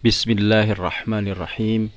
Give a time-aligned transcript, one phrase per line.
[0.00, 1.92] بسم الله الرحمن الرحيم.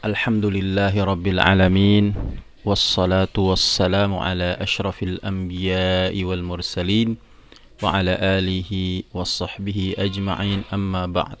[0.00, 2.16] الحمد لله رب العالمين
[2.64, 7.20] والصلاة والسلام على أشرف الأنبياء والمرسلين
[7.84, 8.70] وعلى آله
[9.12, 11.36] وصحبه أجمعين أما بعد.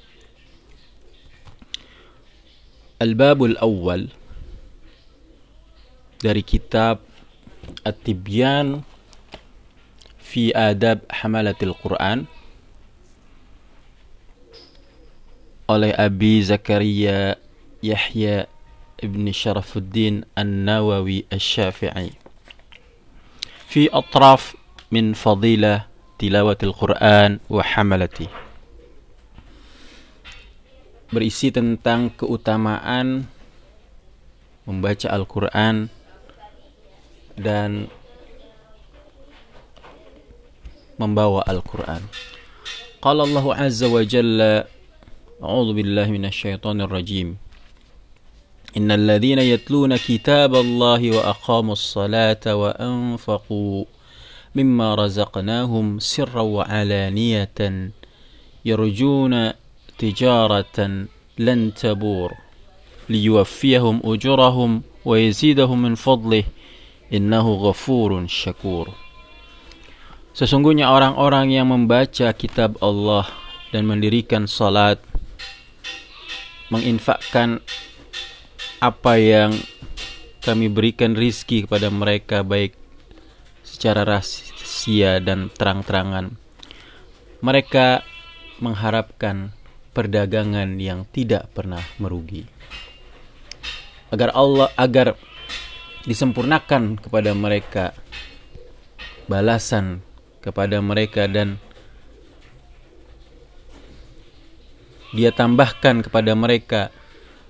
[3.00, 4.12] الباب الأول
[6.20, 7.00] dari kitab
[7.88, 8.84] At-Tibyan
[10.20, 12.28] fi Adab Hamalatil Quran.
[15.64, 17.40] Oleh Abi Zakaria
[17.80, 18.48] Yahya
[19.00, 21.28] ibn Sharafuddin An-Nawawi
[23.68, 24.54] fi atraf
[24.92, 25.88] min fadilah
[26.20, 28.28] tilawatil Quran wa hamalati
[31.14, 33.30] berisi tentang keutamaan
[34.66, 35.86] membaca Al-Quran
[37.38, 37.86] dan
[40.98, 42.02] membawa Al-Quran.
[42.98, 44.66] Qala Allah Azza wa Jalla
[45.44, 47.36] أعوذ بالله من الشيطان الرجيم.
[48.76, 53.84] إن الذين يتلون كتاب الله وأقاموا الصلاة وأنفقوا
[54.54, 57.58] مما رزقناهم سرا وعلانية
[58.64, 59.34] يرجون
[59.98, 60.78] تجارة
[61.38, 62.30] لن تبور
[63.08, 66.44] ليوفيهم أجورهم ويزيدهم من فضله
[67.12, 68.86] إنه غفور شكور.
[70.34, 73.28] Sesungguhnya orang-orang yang membaca kitab Allah
[73.70, 74.98] dan mendirikan salat
[76.74, 77.62] menginfakkan
[78.82, 79.54] apa yang
[80.42, 82.74] kami berikan rizki kepada mereka baik
[83.62, 86.34] secara rahasia dan terang-terangan.
[87.40, 88.02] Mereka
[88.58, 89.54] mengharapkan
[89.94, 92.44] perdagangan yang tidak pernah merugi.
[94.10, 95.14] Agar Allah agar
[96.04, 97.96] disempurnakan kepada mereka
[99.30, 100.04] balasan
[100.44, 101.56] kepada mereka dan
[105.14, 106.90] dia tambahkan kepada mereka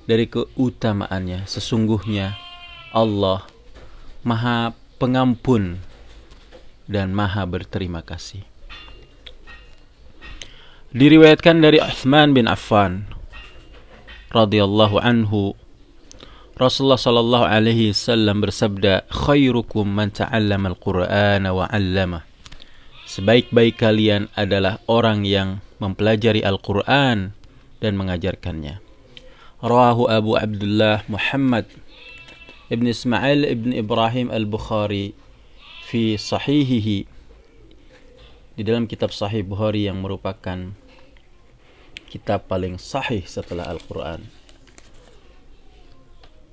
[0.04, 1.48] dari keutamaannya.
[1.48, 2.36] Sesungguhnya
[2.92, 3.48] Allah
[4.20, 5.80] maha pengampun
[6.84, 8.44] dan maha berterima kasih.
[10.94, 13.08] Diriwayatkan dari Uthman bin Affan
[14.30, 15.58] radhiyallahu anhu
[16.54, 22.22] Rasulullah sallallahu alaihi wasallam bersabda, "Khairukum man ta'allama al-Qur'ana wa 'allama."
[23.10, 27.34] Sebaik-baik kalian adalah orang yang mempelajari Al-Qur'an
[27.78, 28.82] dan mengajarkannya.
[29.64, 31.64] Rawahu Abu Abdullah Muhammad
[32.68, 35.16] Ibn Ismail Ibn Ibrahim Al-Bukhari
[35.88, 37.08] fi sahihihi
[38.54, 40.74] di dalam kitab Sahih Bukhari yang merupakan
[42.06, 44.22] kitab paling sahih setelah Al-Quran.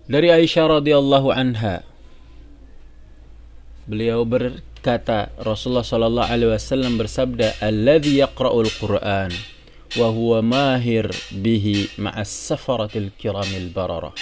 [0.10, 1.86] Dari Aisyah radhiyallahu anha
[3.86, 9.30] beliau berkata Rasulullah sallallahu alaihi wasallam bersabda alladzi yaqra'ul Qur'an
[10.00, 14.16] wa huwa mahir bihi ma'as safaratil kiramil bararah.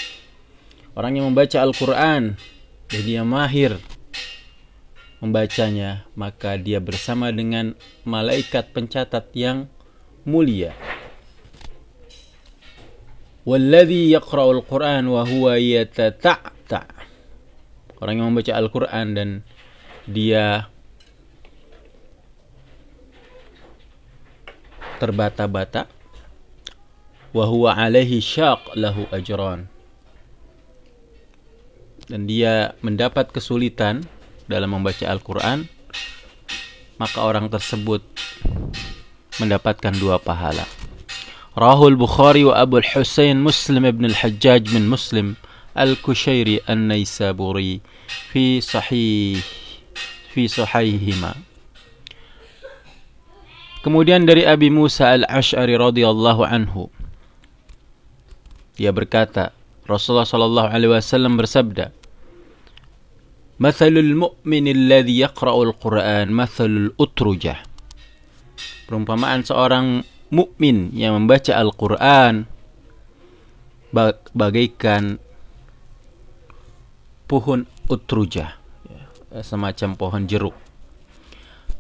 [0.98, 2.34] Orang yang membaca Al-Qur'an
[2.90, 3.78] dan dia mahir
[5.22, 7.78] membacanya, maka dia bersama dengan
[8.08, 9.70] malaikat pencatat yang
[10.26, 10.74] mulia.
[13.46, 16.82] Walladhi yaqra'ul Qur'an wa huwa yatata'ta.
[18.02, 19.30] Orang yang membaca Al-Qur'an dan
[20.10, 20.72] dia
[25.00, 25.88] terbata-bata
[27.32, 29.72] wa huwa alaihi syaq lahu ajran.
[32.10, 34.04] Dan dia mendapat kesulitan
[34.50, 35.70] dalam membaca Al-Qur'an,
[36.98, 38.02] maka orang tersebut
[39.40, 40.66] mendapatkan dua pahala.
[41.54, 45.38] Rahul Bukhari wa Abu Husain Muslim ibn al-Hajjaj min Muslim
[45.78, 47.80] Al-Kushairi An-Naisaburi
[48.34, 49.38] fi sahih
[50.34, 51.49] fi sahihima.
[53.80, 56.92] Kemudian dari Abi Musa Al-Ash'ari radhiyallahu anhu.
[58.76, 59.56] Dia berkata
[59.88, 61.92] Rasulullah sallallahu alaihi wasallam bersabda
[63.60, 67.60] Mathalul mu'min alladhi yaqra'ul Qur'an mathalul utrujah.
[68.88, 70.00] Perumpamaan seorang
[70.32, 72.48] mukmin yang membaca Al-Qur'an
[74.32, 75.20] bagaikan
[77.28, 78.56] pohon utrujah
[79.44, 80.56] semacam pohon jeruk.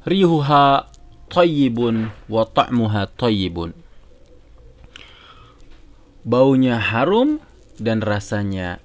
[0.04, 0.84] Rihuha
[1.30, 3.72] tayyibun wa ta'muha tayyibun.
[6.26, 7.40] Baunya harum
[7.80, 8.81] dan rasanya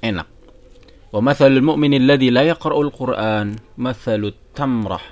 [0.00, 0.30] enak.
[1.12, 5.02] Wa mathalul mu'min alladhi la yaqra'ul Qur'an mathalut tamrah.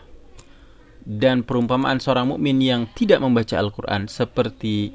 [1.03, 4.95] Dan perumpamaan seorang mukmin yang tidak membaca Al-Qur'an seperti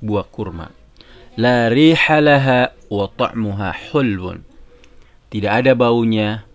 [0.00, 0.72] buah kurma.
[1.36, 4.48] La rihalaha wa ta'muha hulwun.
[5.28, 6.48] Tidak ada baunya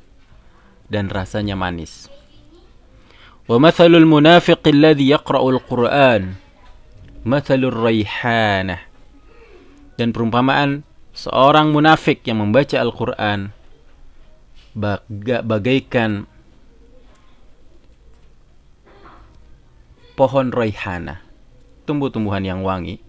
[0.90, 2.13] dan rasanya manis
[3.49, 6.23] ومثل المنافق الذي يقرأ القرآن
[7.25, 8.79] مثل الريحانة
[9.99, 13.51] dan perumpamaan seorang munafik yang membaca Al-Quran
[15.43, 16.31] bagaikan
[20.15, 21.19] pohon raihana
[21.83, 23.03] tumbuh-tumbuhan yang wangi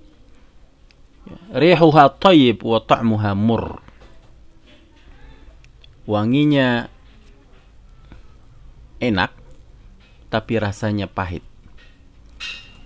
[1.54, 3.86] rihuha tayyib wa ta'muha mur
[6.10, 6.90] wanginya
[8.98, 9.30] enak
[10.35, 11.47] tapi rasanya pahit.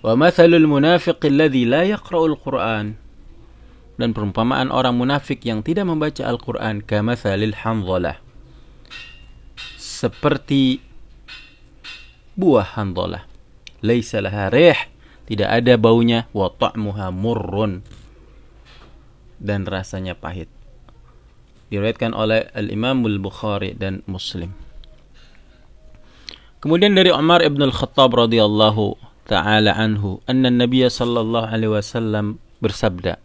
[0.05, 2.93] Wa mathalul munafiq alladhi la yaqra'ul Qur'an.
[3.97, 8.21] Dan perumpamaan orang munafik yang tidak membaca Al-Qur'an kamathalil hanzalah.
[9.75, 10.79] Seperti
[12.37, 13.25] buah hanzalah.
[13.81, 14.77] Laisa laha rih.
[15.27, 16.31] Tidak ada baunya.
[16.31, 17.83] Wa ta'muha murrun.
[19.35, 20.47] Dan rasanya pahit.
[21.73, 24.68] Diriwayatkan oleh Al-Imam Al-Bukhari dan Muslim
[26.59, 33.15] Kemudian dari Umar ibn al-Khattab radhiyallahu taala anhu, anna Nabi sallallahu alaihi wasallam bersabda,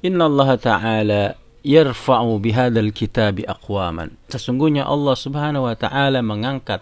[0.00, 1.22] Inna Allah Ta'ala
[1.60, 4.16] yarfa'u bihadal kitabi aqwaman.
[4.32, 6.80] Sesungguhnya Allah Subhanahu wa taala mengangkat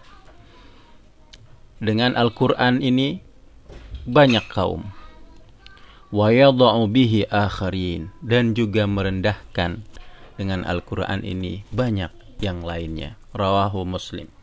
[1.83, 3.19] dengan Al-Qur'an ini
[4.07, 4.87] banyak kaum.
[6.07, 9.83] Wa yadha'u bihi akharin dan juga merendahkan
[10.39, 13.19] dengan Al-Qur'an ini banyak yang lainnya.
[13.35, 14.36] Rawahu Muslim.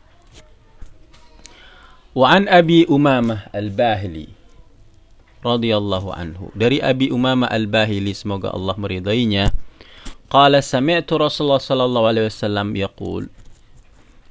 [2.15, 4.31] Wa an Abi Umamah Al-Bahili
[5.43, 6.47] radhiyallahu anhu.
[6.55, 9.51] Dari Abi Umama Al-Bahili semoga Allah meridainya.
[10.31, 13.27] Qala sami'tu Rasulullah sallallahu alaihi wasallam yaqul.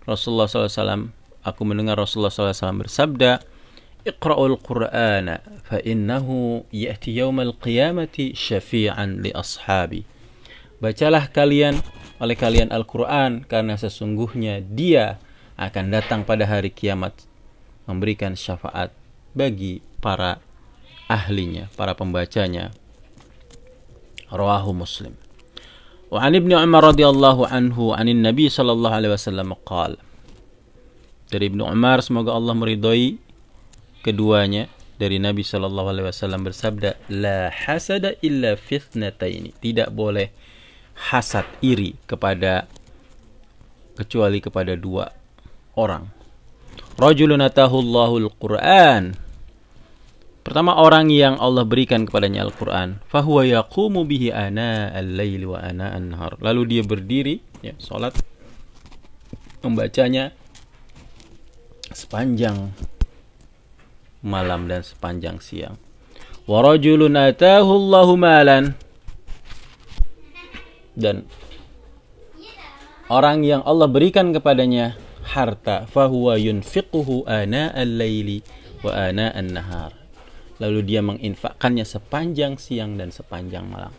[0.08, 1.02] Rasulullah sallallahu alaihi wasallam
[1.44, 3.30] aku mendengar Rasulullah sallallahu alaihi wasallam bersabda,
[4.08, 10.08] "Iqra'ul Qur'ana fa innahu ya'ti yaumal qiyamati syafi'an li ashabi."
[10.80, 11.84] Bacalah kalian
[12.16, 15.20] oleh kalian Al-Qur'an karena sesungguhnya dia
[15.60, 17.12] akan datang pada hari kiamat
[17.84, 18.92] memberikan syafaat
[19.36, 20.40] bagi para
[21.08, 22.72] ahlinya, para pembacanya.
[24.34, 25.14] Rawahu Muslim.
[26.10, 29.98] Wa an Ibnu Umar radhiyallahu anhu anin Nabi sallallahu alaihi wasallam qala
[31.30, 33.18] Dari Ibnu Umar semoga Allah meridhai
[34.04, 40.30] keduanya dari Nabi sallallahu alaihi wasallam bersabda la hasada illa fitnataini tidak boleh
[41.10, 42.70] hasad iri kepada
[43.98, 45.10] kecuali kepada dua
[45.74, 46.06] orang
[46.96, 49.24] rajulun atahu Allahul Qur'an
[50.44, 53.00] Pertama orang yang Allah berikan kepadanya Al-Quran.
[53.08, 56.36] Fahuwa yaqumu bihi ana al-layli wa ana an-nahar.
[56.36, 58.12] Lalu dia berdiri, ya, salat
[59.64, 60.36] membacanya
[61.88, 62.76] sepanjang
[64.20, 65.80] malam dan sepanjang siang.
[66.44, 67.88] Wa rajulun atahu
[68.20, 68.76] malan.
[70.92, 71.24] Dan
[73.08, 75.00] orang yang Allah berikan kepadanya
[75.34, 78.46] harta, fahuwa yunfiquhu ana al-layli
[78.86, 80.04] wa ana an-nahar
[80.62, 83.90] lalu dia menginfakkannya sepanjang siang dan sepanjang malam.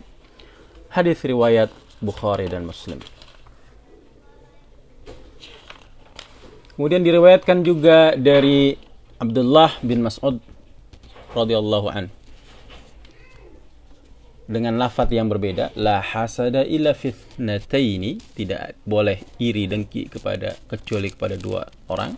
[0.88, 1.68] Hadis riwayat
[2.00, 3.00] Bukhari dan Muslim.
[6.76, 8.76] Kemudian diriwayatkan juga dari
[9.16, 10.36] Abdullah bin Mas'ud
[11.32, 12.12] radhiyallahu an
[14.46, 21.34] dengan lafaz yang berbeda la hasada illa fitnataini tidak boleh iri dengki kepada kecuali kepada
[21.34, 22.14] dua orang.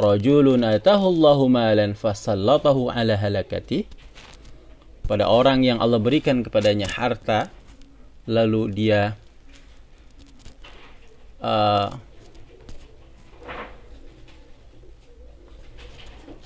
[0.00, 3.84] Rajulun atahu Allahu malan fasallatahu ala halakati
[5.04, 7.52] pada orang yang Allah berikan kepadanya harta
[8.28, 9.16] lalu dia
[11.40, 11.88] uh,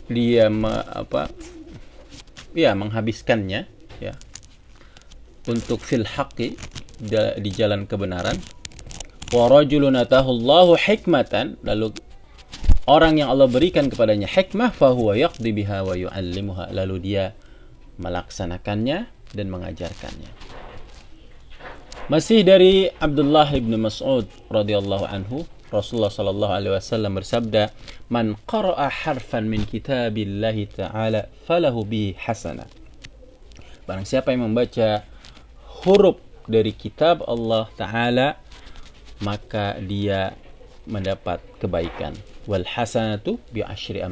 [0.07, 1.33] dia me, apa
[2.55, 3.67] ya menghabiskannya
[3.99, 4.15] ya
[5.49, 6.55] untuk fil haqqi
[7.39, 8.39] di jalan kebenaran.
[9.33, 11.97] Wa rajulun atahu Allahu hikmatan lalu
[12.85, 17.25] orang yang Allah berikan kepadanya hikmah fahuwa yaqdi biha wa yu'allimuha lalu dia
[17.97, 20.31] melaksanakannya dan mengajarkannya.
[22.13, 27.73] Masih dari Abdullah ibn Mas'ud radhiyallahu anhu Rasulullah sallallahu alaihi wasallam bersabda
[28.13, 32.69] man qara'a harfan min kitabillahi ta'ala falahu bihi hasanah
[33.87, 35.03] barang siapa yang membaca
[35.83, 38.39] huruf dari kitab Allah taala
[39.23, 40.35] maka dia
[40.87, 42.15] mendapat kebaikan.
[42.47, 44.03] Wal hasanatu bi asyri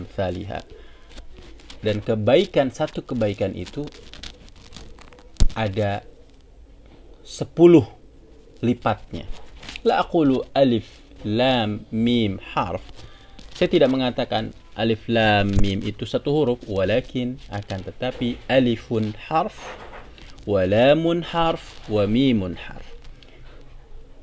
[1.80, 3.82] dan kebaikan satu kebaikan itu
[5.56, 6.06] ada
[7.24, 7.88] sepuluh
[8.62, 9.26] lipatnya.
[9.82, 12.84] La aqulu alif lam mim harf.
[13.56, 19.56] Saya tidak mengatakan alif lam mim itu satu huruf walakin akan tetapi alifun harf
[20.48, 22.88] wa lamun harf wa mimun harf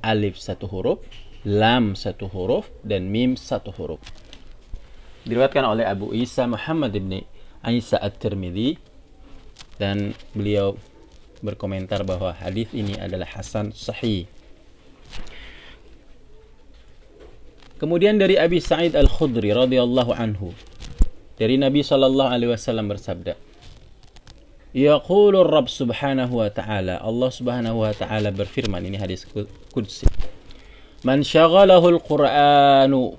[0.02, 0.98] alif satu huruf
[1.46, 4.02] lam satu huruf dan mim satu huruf.
[5.28, 7.24] diriwayatkan oleh Abu Isa Muhammad bin
[7.68, 8.80] Isa At-Tirmidzi
[9.76, 10.80] dan beliau
[11.44, 14.26] berkomentar bahwa hadis ini adalah hasan sahih.
[17.78, 20.50] Kemudian dari Abi Sa'id Al-Khudri radhiyallahu anhu
[21.38, 23.38] dari Nabi sallallahu alaihi wasallam bersabda
[24.76, 27.00] Yaqulu Rabb subhanahu wa ta'ala.
[27.00, 29.24] Allah subhanahu wa ta'ala berfirman ini hadis
[29.72, 30.04] qudsi
[31.08, 33.16] Man syaghalahu al-Qur'anu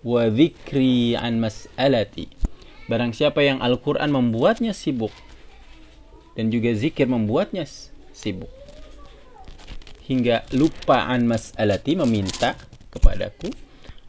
[0.00, 2.32] wa dzikri an mas'alati.
[2.88, 5.12] Barang siapa yang Al-Qur'an membuatnya sibuk
[6.38, 7.68] dan juga zikir membuatnya
[8.14, 8.48] sibuk
[10.08, 12.58] hingga lupa an mas'alati meminta
[12.90, 13.52] kepadaku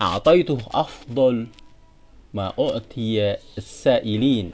[0.02, 1.46] a'taitu afdal
[2.34, 4.50] ma u'tiya sa'ilin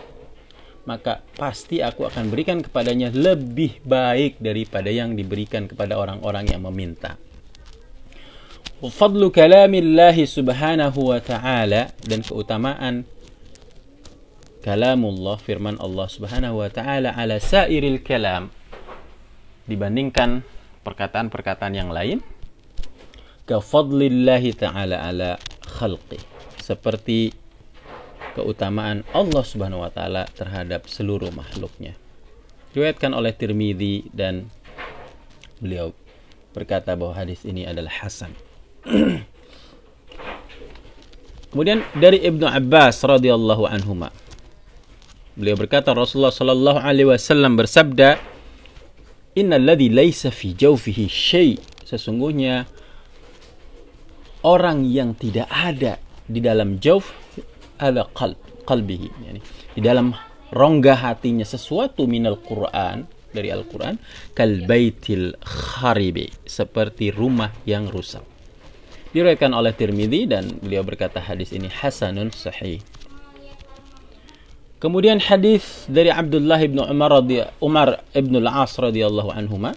[0.88, 7.20] maka pasti aku akan berikan kepadanya lebih baik daripada yang diberikan kepada orang-orang yang meminta.
[8.80, 13.04] Fadlu kalamillahi subhanahu wa ta'ala dan keutamaan
[14.68, 18.52] kalamullah firman Allah Subhanahu wa taala ala sairil kalam
[19.64, 20.44] dibandingkan
[20.84, 22.20] perkataan-perkataan yang lain
[23.48, 26.20] ka fadlillahi taala ala khalqi
[26.60, 27.32] seperti
[28.38, 31.98] keutamaan Allah Subhanahu wa taala terhadap seluruh makhluknya.
[32.78, 34.54] Diriwayatkan oleh Tirmidzi dan
[35.58, 35.98] beliau
[36.54, 38.38] berkata bahwa hadis ini adalah hasan.
[41.50, 44.14] Kemudian dari Ibnu Abbas radhiyallahu anhuma
[45.38, 48.18] Beliau berkata Rasulullah sallallahu alaihi wasallam bersabda,
[49.38, 52.66] "Innal ladzi laisa fi jawfihi syai." Sesungguhnya
[54.42, 57.14] orang yang tidak ada di dalam jauf
[57.78, 59.40] ala qalb, qalbihi, yani
[59.74, 60.14] di dalam
[60.52, 64.00] rongga hatinya sesuatu minal Quran dari Al-Quran
[64.34, 68.24] kal baitil kharibi seperti rumah yang rusak.
[69.12, 72.84] Diriwayatkan oleh Tirmidzi dan beliau berkata hadis ini hasanun sahih.
[74.78, 79.74] Kemudian hadis dari Abdullah bin Umar radhi Umar ibn al-As radhiyallahu anhuma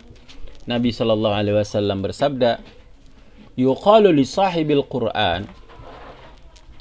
[0.68, 2.60] Nabi sallallahu alaihi wasallam bersabda
[3.56, 5.48] yuqalu li sahibil Quran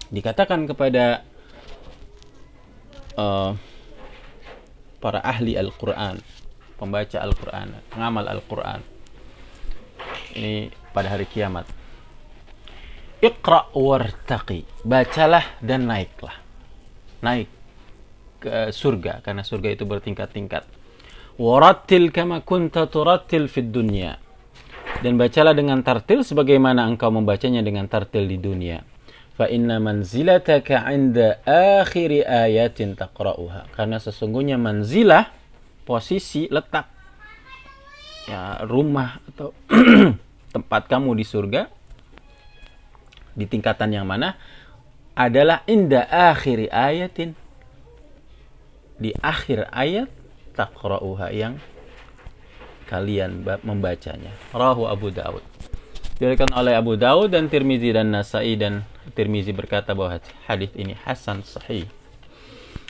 [0.10, 1.24] dikatakan kepada
[3.18, 3.54] uh,
[5.00, 6.20] para ahli Al-Quran
[6.76, 8.80] pembaca Al-Quran pengamal Al-Quran
[10.36, 11.70] ini pada hari kiamat
[13.20, 16.50] Iqra wartaqi bacalah dan naiklah
[17.20, 17.60] naik
[18.40, 20.64] ke surga karena surga itu bertingkat-tingkat.
[21.40, 24.20] Warattil kama kunta turattil fid dunya.
[25.00, 28.84] Dan bacalah dengan tartil sebagaimana engkau membacanya dengan tartil di dunia.
[29.40, 33.72] Fa inna manzilataka 'inda akhir ayatin taqra'uha.
[33.72, 35.32] Karena sesungguhnya manzilah
[35.88, 36.92] posisi letak
[38.28, 39.56] ya rumah atau
[40.54, 41.72] tempat kamu di surga
[43.32, 44.36] di tingkatan yang mana
[45.16, 47.32] adalah inda akhir ayatin
[49.00, 50.12] di akhir ayat
[50.60, 51.56] taqra'uha yang
[52.92, 54.36] kalian membacanya.
[54.52, 55.42] Rahu Abu Daud.
[56.20, 61.42] Diriwayatkan oleh Abu Daud dan Tirmizi dan Nasai dan Tirmizi berkata bahwa hadis ini hasan
[61.46, 61.86] sahih.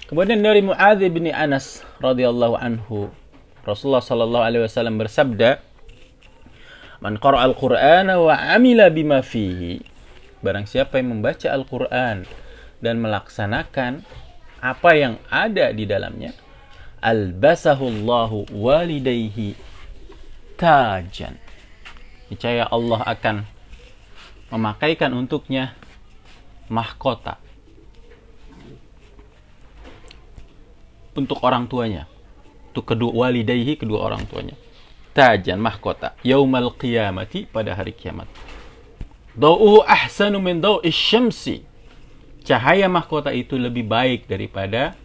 [0.09, 3.13] Kemudian dari Muadz bin Anas radhiyallahu anhu
[3.61, 5.61] Rasulullah sallallahu alaihi wasallam bersabda
[6.99, 9.85] Man qara'a al-Qur'ana wa 'amila bima fihi
[10.41, 12.25] Barang siapa yang membaca Al-Qur'an
[12.81, 14.01] dan melaksanakan
[14.59, 16.35] apa yang ada di dalamnya
[16.99, 19.55] albasahullahu walidayhi
[20.59, 21.39] tajan
[22.27, 23.35] niscaya Allah akan
[24.51, 25.75] memakaikan untuknya
[26.69, 27.41] mahkota.
[31.17, 32.07] Untuk orang tuanya.
[32.71, 34.55] Untuk kedua walidayhi kedua orang tuanya.
[35.11, 36.15] Tajan mahkota.
[36.23, 38.29] Yaumal qiyamati pada hari kiamat.
[39.35, 41.65] Dau'uhu ahsanu min dau'is syamsi.
[42.45, 44.95] Cahaya mahkota itu lebih baik daripada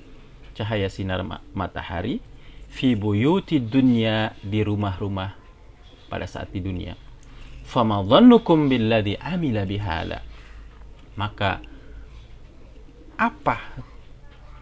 [0.54, 2.23] cahaya sinar matahari
[2.71, 5.35] fi buyuti dunya di rumah-rumah
[6.11, 6.94] pada saat di dunia.
[7.66, 10.23] Fama dhannukum billadhi amila bihala.
[11.14, 11.62] Maka
[13.14, 13.59] apa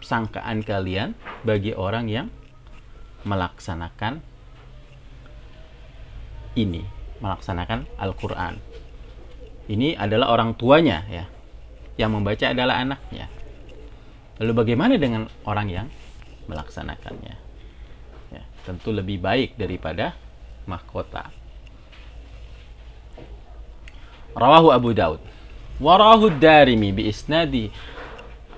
[0.03, 2.27] sangkaan kalian bagi orang yang
[3.25, 4.21] melaksanakan
[6.53, 6.85] ini,
[7.23, 8.61] melaksanakan Al-Qur'an.
[9.65, 11.25] Ini adalah orang tuanya ya
[11.97, 13.31] yang membaca adalah anaknya.
[14.41, 15.87] Lalu bagaimana dengan orang yang
[16.49, 17.35] melaksanakannya?
[18.33, 20.17] Ya, tentu lebih baik daripada
[20.65, 21.29] mahkota.
[24.33, 25.21] Rawahu Abu Daud.
[25.81, 27.73] Warahu Darimi bi isnadi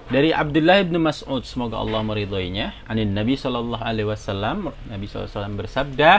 [0.05, 2.75] dari Abdullah bin Mas'ud semoga Allah meridhoinya.
[2.85, 6.11] Anin Nabi sallallahu alaihi wasallam Nabi sallallahu alaihi bersabda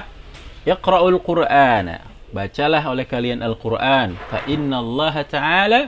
[0.66, 2.02] Iqra'ul Qur'ana.
[2.34, 4.18] Bacalah oleh kalian Al-Qur'an.
[4.26, 5.80] Fa inna Allah taala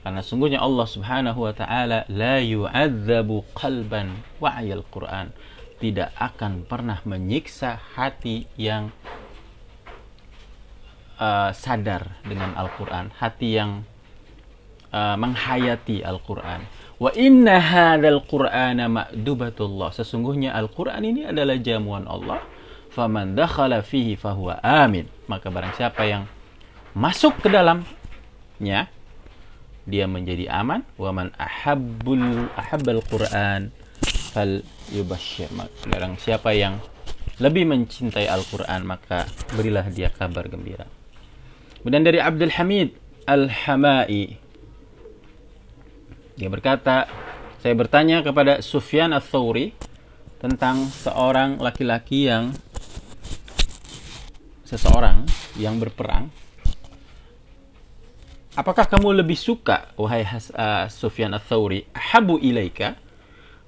[0.00, 5.28] Karena sungguhnya Allah Subhanahu wa taala la yu'adzabu qalban wa'yal Quran.
[5.76, 8.88] Tidak akan pernah menyiksa hati yang
[11.20, 13.84] uh, sadar dengan Al-Quran, hati yang
[14.94, 16.66] uh, menghayati Al-Quran.
[17.00, 19.94] Wa inna hadzal Qur'ana ma'dubatullah.
[19.96, 22.44] Sesungguhnya Al-Quran ini adalah jamuan Allah.
[22.90, 25.08] Faman dakhala fihi fahuwa amin.
[25.30, 26.26] Maka barang siapa yang
[26.92, 28.90] masuk ke dalamnya
[29.88, 33.72] dia menjadi aman wa man ahabbul ahabbal Qur'an
[34.34, 34.60] fal
[34.92, 35.48] yubashshir.
[35.88, 36.82] Barang siapa yang
[37.40, 39.24] lebih mencintai Al-Quran maka
[39.56, 40.84] berilah dia kabar gembira.
[41.80, 42.92] Kemudian dari Abdul Hamid
[43.24, 44.49] Al-Hamai.
[46.40, 47.04] Dia berkata,
[47.60, 49.76] saya bertanya kepada Sufyan Al-Thawri
[50.40, 52.56] tentang seorang laki-laki yang
[54.64, 55.28] seseorang
[55.60, 56.32] yang berperang.
[58.56, 62.96] Apakah kamu lebih suka, wahai uh, Sufyan Al-Thawri, habu ilaika,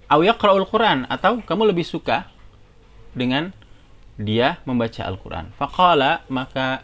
[0.08, 2.32] aw yaqra'ul Quran, atau kamu lebih suka
[3.12, 3.52] dengan
[4.16, 5.52] dia membaca Al-Quran.
[5.60, 6.80] Faqala, maka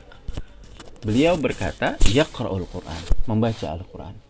[0.98, 4.27] Beliau berkata, yaqra'ul Quran, membaca Al-Quran.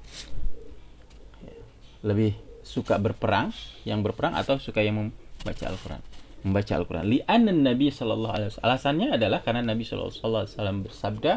[2.09, 2.33] Lebih
[2.65, 3.53] suka berperang,
[3.85, 6.01] yang berperang atau suka yang membaca Al-Quran?
[6.41, 7.05] Membaca Al-Quran.
[7.05, 8.69] Li'anna Nabi sallallahu alaihi wasallam.
[8.73, 11.33] Alasannya adalah karena Nabi sallallahu alaihi wasallam bersabda,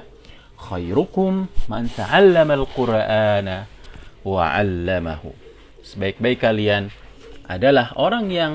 [0.55, 3.67] "Khairukum man ta'allama al-Qur'ana
[4.23, 5.35] wa 'allamahu."
[5.83, 6.87] Sebaik-baik kalian
[7.51, 8.53] adalah orang yang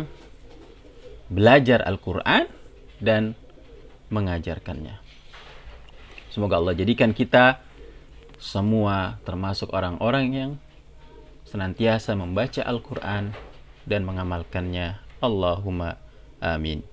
[1.28, 2.46] belajar Al-Quran
[3.02, 3.35] dan
[4.08, 5.02] mengajarkannya.
[6.30, 7.61] Semoga Allah jadikan kita
[8.38, 10.50] semua termasuk orang-orang yang
[11.47, 13.35] senantiasa membaca Al-Quran
[13.87, 14.99] dan mengamalkannya.
[15.23, 15.99] Allahumma
[16.43, 16.87] amin.